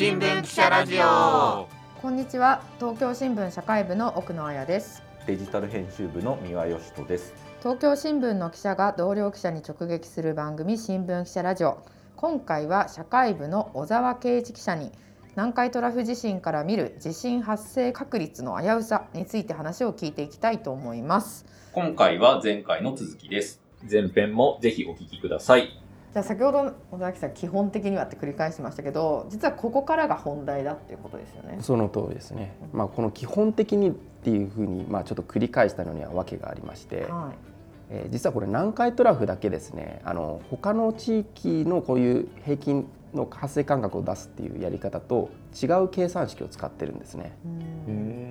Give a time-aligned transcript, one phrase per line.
[0.00, 1.68] 新聞記者ラジオ。
[2.00, 2.62] こんにちは。
[2.78, 5.02] 東京新聞社会部の奥野彩です。
[5.26, 7.34] デジタル編集部の三輪義人です。
[7.58, 11.84] 東京新聞の記者が同僚記者に直撃する番組新聞記者ラジオ。
[12.16, 14.90] 今回は社会部の小沢圭一記者に
[15.32, 21.44] 南海トラフ地震から見る地震発生確率の危うさについて話を聞いていきたいと思います。
[21.72, 23.60] 今回は前回の続きです。
[23.90, 25.79] 前編もぜひお聞きください
[26.12, 31.58] じゃあ先ほど小沢記者基本的にはって繰り返しましたけど実はここからが本題だっていうことですよね。
[31.60, 37.50] その通りですね、まあ、この基本的にっていうふうに、まあ、ちょっと繰り返したのには訳がありまして、はい。
[37.90, 47.36] えー、実はこれ南海トラフだけですねあの他の地域のこういう平均の発生間隔を出すっていうやり方と違う計算式を使ってるんですね。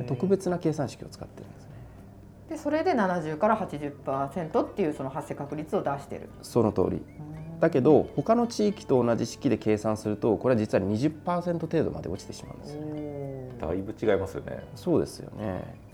[0.08, 1.70] 特別な計算式を使ってるんですね。
[2.50, 6.30] でそれで70から80%っていうその発生確率を出してる。
[6.42, 7.04] その通り
[7.60, 13.52] だけど他の地域と同じ式で計算するとこれは実は20%程度まで落ちてしまうんですよね。
[13.60, 14.64] だいぶ違いますよね。
[14.76, 15.90] そうですよね。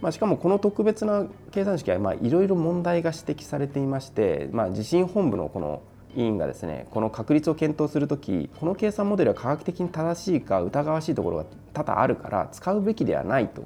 [0.00, 5.82] まあ、しかもこの特別な計算式はいろいろ問題が指摘されていまして、まあ、地震本部のこの
[6.14, 13.62] 委員がですねこの確率を検討する時この計算モデルは科学的に正しいか疑わしいところが多々あるから使うべきではないと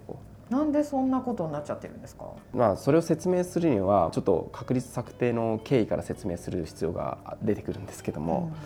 [0.52, 2.26] なんでそんなことになっちゃってるんですか？
[2.52, 8.58] まあそれを説明するにはちょっと確率策定の経緯から説明する必要が出てくるんですけども、うん、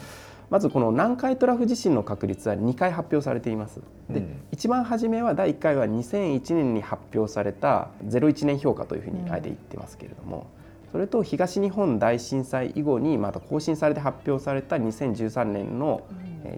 [0.50, 3.80] まずこの南海トラフ地震の確率は2回発表されています。
[4.10, 10.46] で、うん、一番初めは第1回は2001年に発表された01年評価というふうにあえて言ってますけれども。
[10.92, 16.02] それと東日本大震災以後にまた更新されて発表された2013年の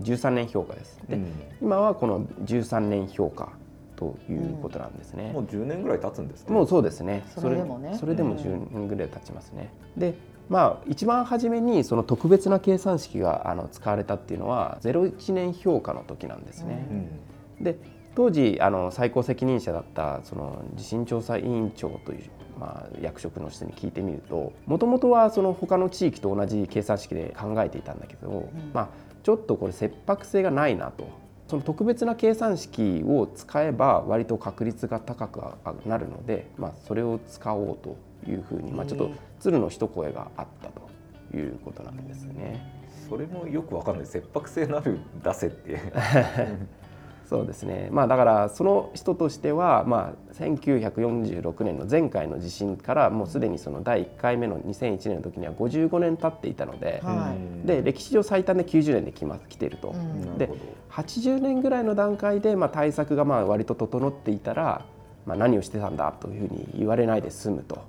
[0.02, 1.00] 13年評価です。
[1.08, 1.18] で、
[1.60, 3.48] 今はこの13年評価
[3.98, 5.32] ということなんですね。
[5.32, 7.24] もう10年ぐらい経つんですもうそうですね。
[7.36, 7.96] それでもね。
[7.98, 9.72] それでも10年ぐらい経ちますね。
[9.96, 10.14] で、
[10.48, 16.86] まあ一番初めにその特別な計算式があの使われたっていうのは01年評価の時なんですね。
[17.58, 17.76] うん、で、
[18.14, 28.88] 当時あの最高責任者だったその地震調査委員長というまあ、役職の人に聞いてみるともともとはその他の地域と同じ計算式で考えていたんだけど、うん、まあ、
[29.22, 31.08] ちょっとこれ切迫性がないなと
[31.48, 35.40] その特別な計算式を使えば割と確率が高く
[35.88, 37.96] なるので、まあ、それを使おうと
[38.30, 39.10] いうふうに、まあ、ちょっと
[39.40, 42.78] 鶴の一声があったということなんですね。
[43.08, 45.80] それもよくわかんない切迫性のある出せって
[47.28, 57.34] そうですね、まあ、だからその人としては、まあ、1946年の前回の地震からもうすでにその第1回目の2001年の時には55年経っていたのでは
[57.64, 59.94] い、で歴史上最短で90年で来ま来ていると。
[60.38, 60.48] で
[60.90, 64.84] 80年ぐらいの段階で、まあ、対策がまあ割と整っていたら、
[65.26, 67.84] まあ、何をしてたんだというふうに言われないで済むと。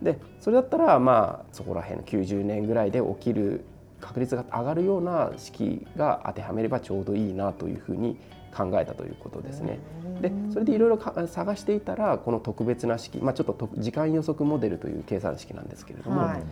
[0.00, 3.64] でそれだったらまあそこら辺の90年ぐらいで起きる
[4.00, 8.16] 確率が上がるような式が当てはめればちょうどいいなというふうに
[8.54, 9.78] 考えたということですね。
[10.20, 16.42] でそれでいろいろ探していたらこの特別な式、まあ、ちょっと時間予測モデルという計算式なんですけれども、はい、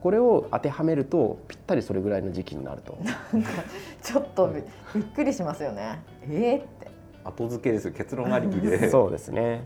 [0.00, 2.98] これを当てはめるとぴったりそれぐらいの時期になると。
[3.32, 3.50] なんか
[4.02, 4.48] ちょっと
[4.94, 6.00] びっくりしますよね。
[6.22, 6.88] えー、って。
[7.24, 8.88] 後付けです結論ありきで。
[8.90, 9.64] そうですね。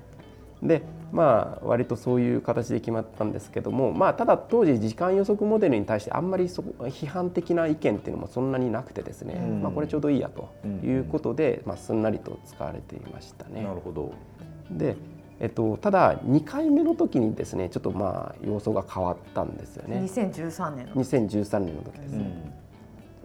[0.63, 0.83] で
[1.13, 10.51] まあ割とそういう形で決まったんですけどもまあただ当時時間予測モデルに対してあんまりそ批判的な意見っていうのもそんなになくてですね、うん、まあこれちょうどいいやと
[10.85, 13.63] いうことで、まあ、すんなりと使われていましたね。
[13.63, 14.13] なるほど。
[14.71, 14.97] で
[15.41, 20.01] えっと、ただ2回目の時にですねちょっとまあ様相が変わったんですよね。
[20.01, 22.33] 2013年の2013年の時ですね、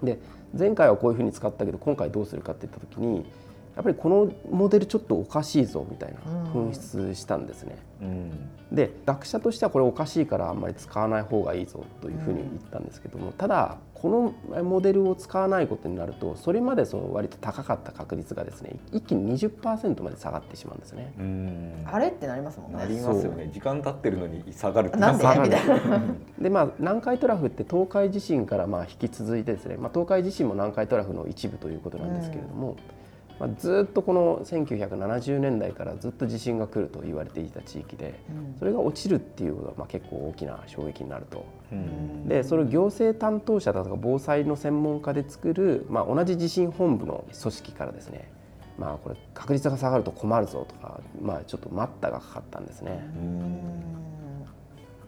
[0.01, 0.19] うん、で
[0.57, 3.25] 前回はこういうふうに使ったけど今回どうするかっていった時に
[3.75, 6.19] やっぱりこのモデルちょっとおかしいぞみたいな
[6.51, 7.75] 紛失したんですね。
[8.01, 8.31] うん、
[8.71, 21.13] で学者としてはこれおかしいからあんまり使わない方がいいぞというふうに言ったんですけども、ただこのモデルを使わないことになるとそれまでその割と高かった確率がですね一気に20%まで下がってしまうんですね。
[21.85, 22.77] あれってなりますもんね。
[22.77, 23.49] なりますよね。
[23.53, 25.23] 時間経ってるのに下がるってなんで？
[25.23, 26.01] みたいな。
[26.39, 32.71] でまあ南海トラフって東海地震からまあ引き続いてですね、まあ東海地震も南海トラフの一部ということなんですけれども。
[32.71, 32.77] うん
[33.39, 38.19] まあ、ずっとこの1970年代からずっと地震が来ると言われていた地域で、
[38.59, 41.45] それが落ちるっていうことがまあ結構大きな衝撃になると。
[42.27, 48.29] でそれを行政担当者だとか防災の専門家で作る、まあ、同じ地震本部の組織からですね
[48.77, 53.03] まあ、これ確率が下がると困るぞとか、まあ、ちょっと待ったがかかったんですね。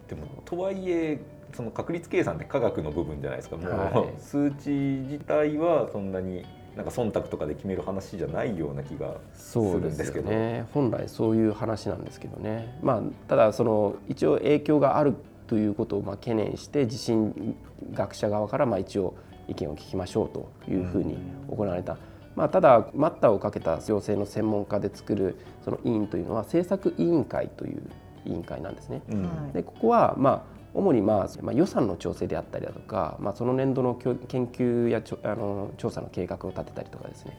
[0.08, 1.20] でもとはいえ
[1.52, 3.56] その確率計算って科学の部分じゃないですか。
[3.56, 6.44] もう、はい、数値自体はそんなに
[6.76, 10.30] なんか忖度とかで決める話じゃないような気がするんですけど。
[10.30, 10.66] ね。
[10.74, 15.14] 本来そういう話なんですけどね、まあ、ただその一応影響がある
[15.46, 17.56] ということをまあ懸念して地震
[17.94, 19.14] 学者側からまあ一応
[19.48, 21.16] 意見を聞きましょうというふうに
[21.48, 21.96] 行われた。
[22.34, 27.82] まあ、ただ待ったをかけた行政の専門家で作るその委員というのは政策委員会という
[28.26, 29.00] 委員会なんですね。
[29.08, 29.52] うん。
[29.52, 37.38] でここはまあ主にまあまあ予算の調整であったりだとか、まあ、その年度の研究やあの調査の計画を立てたりとかですね、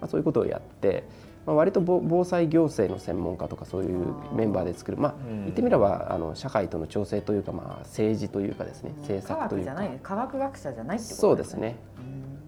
[0.00, 1.02] まあ、そういうことをやって、
[1.46, 4.98] まあ、割と防防災行政の専門家とかそういうメンバーで作る。
[4.98, 5.42] まあうん。
[5.44, 9.72] 言ってみればあの社会との調整というか、まあ、政治というかですね政科策というか。
[9.72, 11.76] 学じゃない科学学者じゃないってことそうですね。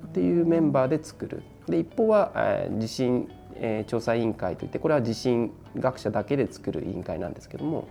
[0.06, 1.42] っていうメンバーで作る。
[1.68, 7.88] で一方は、えー地震、えー調査委員会といってこれは地震学者だけで作る委員会なんですけども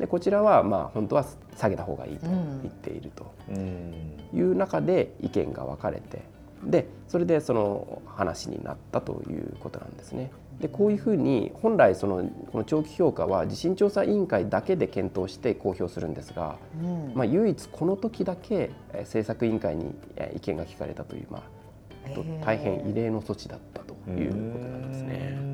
[0.00, 1.26] でこちらはまあ本当は
[1.56, 6.22] 下げた方がいいとうん言っているとうんいう中で意見が分かれて
[6.64, 10.30] でそれでその話になったということなんですね。
[10.60, 25.49] でこういうふうに本来そのこの長期評価は地震調査委員会だけで検討して公表するんですが、うんまあ、唯一この時だけえー政策委員会にえー意見が聞かれたという、まあ、大変異例の措置だったということなんですね。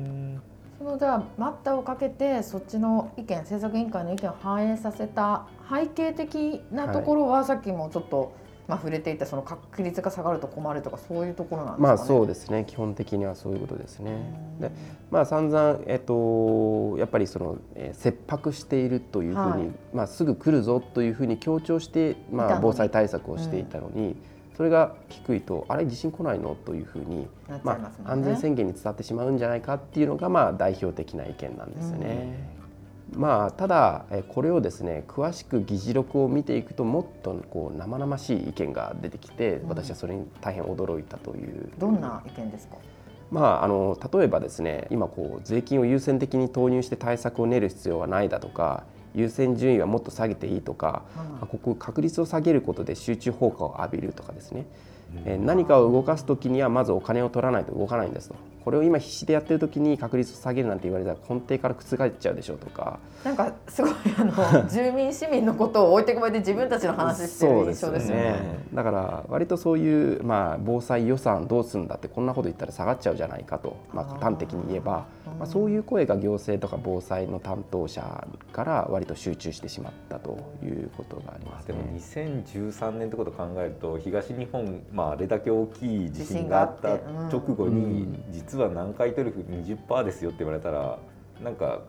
[0.87, 8.31] そのじゃあ待ったをかけてそっちの意見政策委員会の意見を反映させた背景的なところは、さっきもちょっと、
[8.69, 11.97] まあ、触れていたその確率が下がると困るとかそういうところなんですかね。
[11.97, 12.63] まあそうですね。
[12.65, 14.11] 基本的にはそういうことですね。
[14.11, 14.59] うん。
[14.61, 14.71] で
[15.11, 19.69] まあ散々、えっと、やっぱりその、えー切迫しているというふうに、はい。
[19.93, 24.15] まあ、すぐ来るぞというふうに強調して、まあ、防災対策をしていたのに、
[24.57, 26.55] それが低いとあれ地震来ないの？
[26.55, 27.91] というふうに、なっちま。
[28.05, 32.57] あ、安全宣言に伝わってしまうんじゃないかっていうのが、まあ、代表的な意見なんですよね。
[33.15, 42.77] まあ、ただえこれをですね詳しく議事録を見ていくともっとこう生々しい意見が出てきてうん私はそれに大変驚いたというどんな意見ですか？
[43.31, 48.85] まあ、あの例えばですね今こう税金を優先的に投入して対策を練る必要はないだとか
[49.17, 51.03] 優先順位はもっと下げていいとか、
[51.41, 51.47] うん。
[51.47, 54.65] ここ確率を下げることで集中放火を浴びるとかですね、
[55.25, 58.35] えー何かを動かす時にはまずお金を取らないと動かないんですと
[58.67, 62.99] これを今必死でやってる時に確率を下げるなんて言われたら根底から覆っちゃうでしょうとか。
[63.23, 64.33] なんかすごいあの
[64.67, 68.59] 住民市民のことを置いてくばいて自分たちの話してる印象ですよね。
[68.73, 75.05] だから割とそういう、まあ、防災予算どうするんだってこんなこと言ったら下がっちゃうじゃないかと、まあ、端的に言えば。
[75.31, 75.39] うん。
[75.39, 81.93] まあ、そういう声が行政とか防災の担当者から割と集中してしまったということがありますでもね。
[81.95, 86.95] 2013年ってことを考えると東日本、まあ、あれだけ大きい地震があった
[87.31, 88.23] 直後に、うん
[88.57, 89.41] 実は南海トリュフ
[89.87, 90.97] 20%ですよって言われたら
[91.43, 91.81] なんか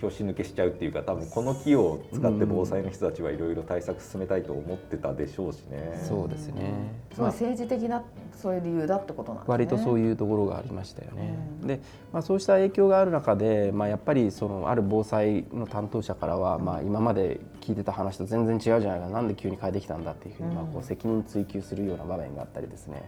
[0.00, 6.02] 拍子抜けしちゃうっていうか多分この木を使って防災の人たちはいろいろ対策進めたいと思ってたでしょうしね。
[6.08, 6.72] そうですね、
[7.12, 9.52] すごいまあ政治的なそういう理由だってことなんですね。
[9.52, 10.16] 割とそういう。
[10.16, 11.36] ところがありましたよね。
[11.60, 11.80] うんで、
[12.12, 23.02] まあ、そうした影響がある中で、まあ、やっぱりそのある防災の担当者からは、まあ、今まで聞いてた話と全然違うじゃないかなんで急に変えてきたんだっていうふうに、まあ、こうんう責任追及するような場面があったりですね、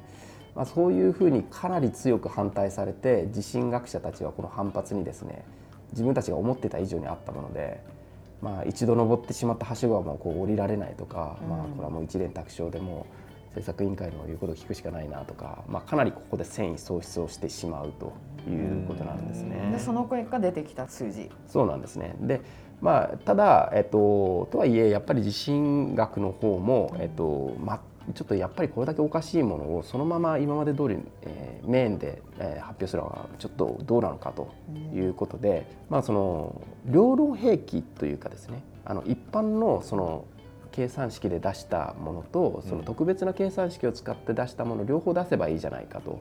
[0.56, 5.44] まあ、そういうふうにかなり強く反対されて地震学者たちはこの反発にですね
[5.92, 7.94] 自分たちが思ってた以上にあったもので。
[8.42, 18.12] まあ、一度登ってしまったはしごはもうこう降りられないとか、まあ、これはもう一連卓勝でもう政策委員会の言うことを聞くしかないなとか、まあ、かなりここで戦意喪失をしてしまうと
[18.46, 19.80] いうことなんですねで。
[19.80, 21.30] その結果出てきた数字。
[21.48, 22.42] そうなんですねで
[22.81, 27.81] まあ、ただ、えっと、とはいえやっぱり地震学の方も、えっとま、
[28.14, 34.52] ちょっとやっぱりこれだけおかしいものをそのまま今まで通り、えー、メインで、えー発表するのはちょっとどうなのかと
[34.95, 40.25] いうことで、まあ、その両論兵器というかですねあの一般のその
[40.73, 46.21] 計算式で出したものとその特別な計算式を使って出したもの両方出せばいいじゃないかと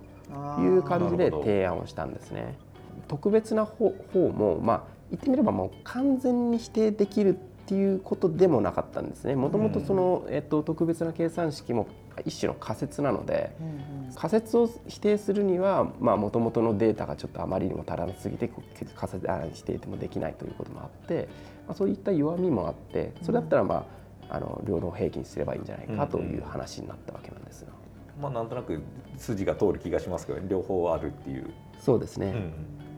[0.62, 2.56] いう感じで提案をしたんですね。
[3.10, 9.36] 特別な方方も、まあ、言ってみればもう完全に否定できるっていうことでもなかったんですね。
[9.36, 11.88] もともとその、えっと、特別な計算式も
[12.26, 13.68] 一種の仮説なのでうん。
[13.68, 18.50] うん仮説を否定するにはもともとのデータがちょっとあまりにも足らなすぎて
[18.96, 21.28] 仮説あ否定でもできないということもあって、
[21.68, 23.86] まあ、そういった弱みもあってそれだったらま
[24.30, 27.74] ああの両論平均すればいいんじゃないかという話になったわけなんですよ。
[28.20, 28.82] まあなんとなく
[29.18, 31.50] 筋が通る気がしますけど両方あるっていう。
[31.80, 32.34] そうですね、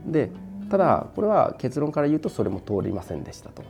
[0.05, 0.11] うん。
[0.11, 0.29] で
[0.69, 3.63] ただこれは結論から言うとそれも通りませんでしたと。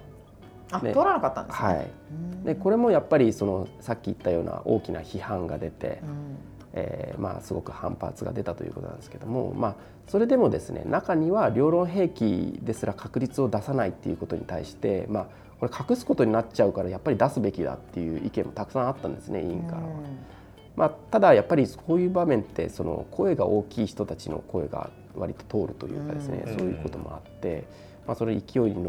[0.72, 1.68] あ、ね通らなかったんですね。
[1.68, 1.88] はい、
[2.46, 6.38] でこれもやっぱりそのさっき言ったような大きな批判が出て、うん
[6.74, 9.76] えーまあ、すごく反発が出たということなんですけども、まあ、
[10.08, 15.28] それでもですね中には両論兵器ですら確率を出さないっていうことに対して、まあ、
[15.60, 19.88] これ隠すことになっちゃうからやっぱり出すべきだっていう意見もたくさんあったんですね委員からは。
[20.78, 27.66] まあ、ただやっぱりこういう場面ってその声が大きい人たちの声が割と通るというかですね、うんそういうこともあって、
[28.06, 28.84] まあ、それ勢いに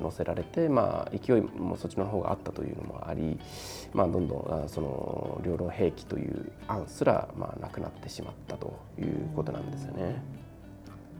[0.00, 3.40] 乗せられて、まあ、勢いもそっちの方があったというのもあり、
[3.94, 10.22] まあ、どんどんその両論兵器という案すらまあなくなってしまったということなんですよね。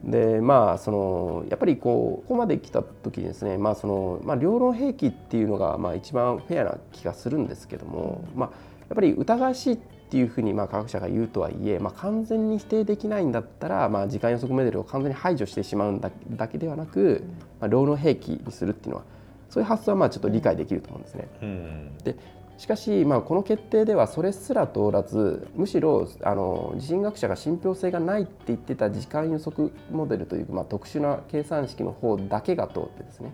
[0.05, 8.55] でまあそのやっぱりこうここまで来た時にですね、まあそのまあ、両論兵器っていうのがまあ一番フェアな気がするんですけども、まあ、や
[8.93, 17.25] っぱり疑わしいっていうふうにまあ科学者が言うとはいえ、まあ、完全に否定できないんだったら、まあ、時間予測モデルを完全に排除してしまうんだだけではなく、
[17.61, 19.05] まあ、両論兵器にするっていうのは
[19.51, 21.29] そういう発想はまあちょっと理解できると思うんですね。
[21.43, 22.17] うん、で
[22.59, 33.33] しかし、まあ、この決定ではそれすら通らずむしろあの地震学者が信憑性がないって言ってた時間予測モデルという、まあ、特殊な計算式の方だけが通ってですね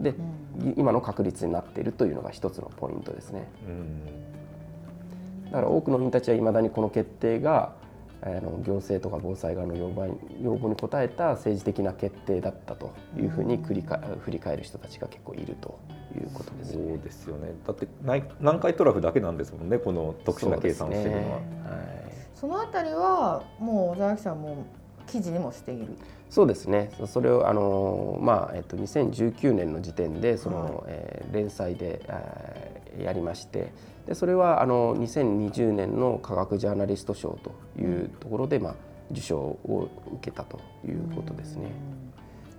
[0.00, 3.46] で、うん、今の確率になっているというのが一つのポイントですね。
[5.46, 7.72] だから多くの人たちはいまだにこの決定が
[8.22, 10.06] あの行政とか防災側の要望
[10.42, 15.78] 要望に応えた政治的な決定だったというふうに繰りか振り返る人たちが結構いると
[16.14, 17.54] いうことです、ね、そうですよね。
[17.66, 21.22] だって南海トラフだけなんですもんねこの特殊な計算をしてるのは。
[21.22, 21.70] そ、ね。
[21.70, 21.82] はい、
[22.34, 24.66] そのあたりはもう小沢記者も
[25.06, 25.96] 記事にもしている。
[26.28, 26.90] そうですね。
[27.06, 32.65] それをあの、まあえっと、2019年の時点でその、はい、えー、連載で、えー、
[33.02, 33.72] やりまして
[34.06, 38.74] でそれはあの2020年の科学ジャーナリスト賞というところで、まあ、
[39.10, 41.70] 受賞を受けたということですね。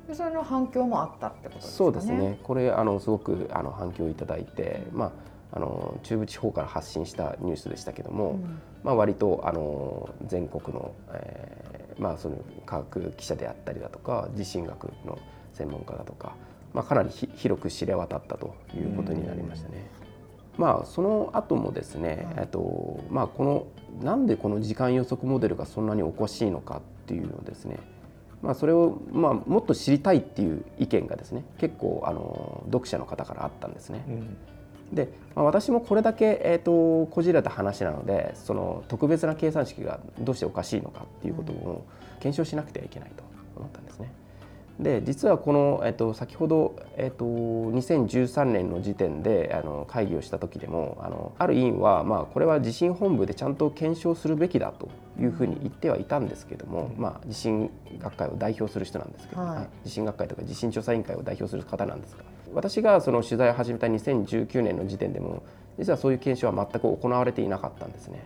[0.08, 2.40] でそれの反響もあったってことですか、ね、そうですね。
[2.44, 5.12] これあのすごくあの反響をいただいて、まあ
[5.52, 15.18] あの中部地方から発信したニュースでしたけども、うん、まあ割とあの全国の、えー、まあその科学記者であったりだとか地震学の
[15.54, 16.36] 専門家だとか、
[16.74, 19.90] まあかなり広く知れ渡ったということになりましたね。
[20.02, 20.07] うん、
[20.58, 23.68] まあその後もですね、えっとまあこの
[24.04, 27.80] なんでこの時間予測モデルがそんなにおかしいのかっていうのをですね。
[28.42, 34.06] まあ、それを、まあ、もっと知りたいっていう意見がですね結構あの読者の方からあったんですね。
[34.08, 34.38] うん
[34.94, 41.86] で、まあ、私もこれだけ、えーと、こじられた話なのでその特別な計算式がどうしておかしいのかっていうことを
[42.20, 43.24] 検証しなくてはいけないと
[43.56, 44.12] 思ったんですね。
[44.80, 65.42] で実はこの、えーと、先ほど、えーと、2013年の時点であの会議をした時でもあのある委員は、まあ、これは地震本部でちゃんと検証するべきだというふうに言ってはいたんですけども、まあ、地震学会を代表する人なんですけど、はい、地震学会とか地震調査委員会を代表する方なんですが私がその取材を始めた2019年の時点でも
[65.80, 68.24] 実はそういう検証は全く行われていなかったんですね。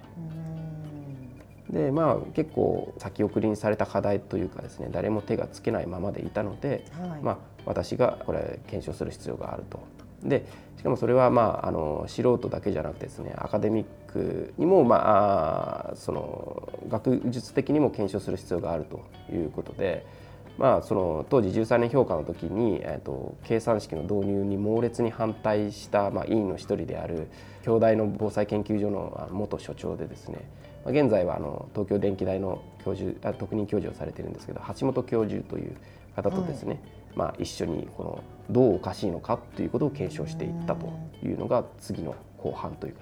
[1.71, 9.79] でまあ結構先送りにされた課題というかですね誰も手がつけないままでいたので、はい、まあ、私がこれ検証する必要があると。
[10.23, 10.45] で
[10.77, 19.01] しかもそれはまああの素人だけじゃなくてですねアカデミックにもまあその学術的にも検証する必要があると
[19.33, 20.05] いうことで。
[20.57, 27.29] まあ、その当時13年評価の時に、えーと、計算式の導入に猛烈に反対した、まあ、委員の一人である
[27.63, 30.39] 京大の防災研究所の元所長でですね
[30.85, 35.75] 現在はあの東京電機大の教授特任教授をされているんですけど橋本教授という
[36.15, 36.79] 方とですね、はい、
[37.15, 40.91] まあ、一緒にこのどうおかしいのかということを検証していったと
[41.23, 43.01] いうのが次の後半というか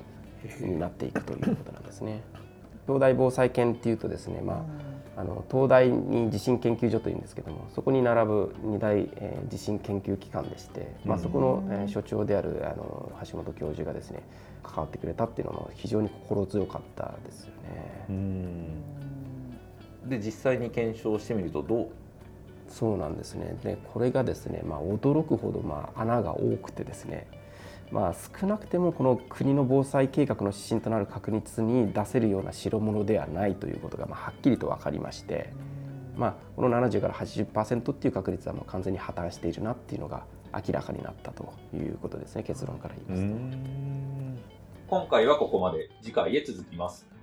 [0.62, 2.21] になっていくということなんですね。
[2.88, 14.23] 京大防災研っていうとですね、まああの東大に地震研究所というんですけどもそこに並ぶ2大、えー、地震研究機関でして、まあ、そこの、えー、所長であるあの橋本教授がですね
[14.63, 17.51] 関わってくれたっていうのも非常に心強かったですよ
[18.07, 18.07] ね。
[20.07, 21.89] で実際に検証してみるとどう？
[22.69, 23.57] そうなんですね。
[23.61, 27.27] でこれがですね、まあ、驚くほど、まあ、穴が多くてですね
[27.91, 35.51] まあ、少なくてもこの国の防災計画の指針となる確率に出せるような代物ではないということがまあはっきりと分かりまして、
[36.15, 43.89] まあ、この70から80%っていう確率はもう完全に破綻しているなっていうのが明らかになったということですね結論から言いますと。
[44.88, 47.18] 今回はここまで次回へ続きます。